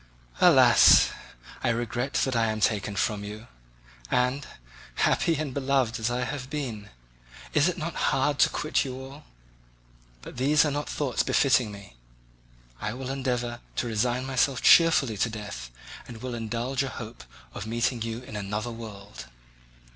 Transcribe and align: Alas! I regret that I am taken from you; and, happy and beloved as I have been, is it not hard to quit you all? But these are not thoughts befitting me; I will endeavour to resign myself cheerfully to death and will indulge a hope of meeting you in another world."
Alas! 0.39 1.11
I 1.63 1.69
regret 1.69 2.13
that 2.25 2.35
I 2.35 2.47
am 2.47 2.59
taken 2.59 2.95
from 2.95 3.23
you; 3.23 3.45
and, 4.09 4.47
happy 4.95 5.35
and 5.35 5.53
beloved 5.53 5.99
as 5.99 6.09
I 6.09 6.23
have 6.23 6.49
been, 6.49 6.89
is 7.53 7.67
it 7.67 7.77
not 7.77 7.93
hard 8.09 8.39
to 8.39 8.49
quit 8.49 8.83
you 8.83 8.99
all? 8.99 9.25
But 10.23 10.37
these 10.37 10.65
are 10.65 10.71
not 10.71 10.89
thoughts 10.89 11.21
befitting 11.21 11.71
me; 11.71 11.97
I 12.79 12.93
will 12.95 13.11
endeavour 13.11 13.59
to 13.75 13.85
resign 13.87 14.25
myself 14.25 14.63
cheerfully 14.63 15.17
to 15.17 15.29
death 15.29 15.69
and 16.07 16.17
will 16.19 16.33
indulge 16.33 16.81
a 16.81 16.89
hope 16.89 17.23
of 17.53 17.67
meeting 17.67 18.01
you 18.01 18.23
in 18.23 18.35
another 18.35 18.71
world." 18.71 19.27